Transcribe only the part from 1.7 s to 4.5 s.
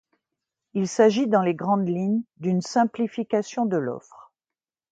lignes d'une simplification de l'offre.